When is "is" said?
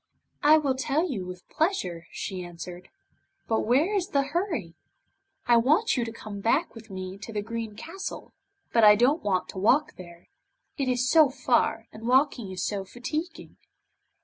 3.93-4.07, 10.87-11.07, 12.51-12.63